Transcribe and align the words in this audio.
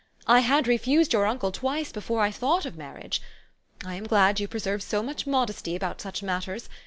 I 0.25 0.39
had 0.39 0.67
refused 0.67 1.13
your 1.13 1.27
uncle 1.27 1.51
twice 1.51 1.91
before 1.91 2.21
I 2.21 2.31
thought 2.31 2.65
of 2.65 2.75
marriage. 2.75 3.21
I 3.85 3.93
am 3.93 4.07
glad 4.07 4.39
you 4.39 4.47
preserve 4.47 4.81
so 4.81 5.03
much 5.03 5.27
mod 5.27 5.51
esty 5.51 5.75
about 5.75 6.01
such 6.01 6.23
matters. 6.23 6.67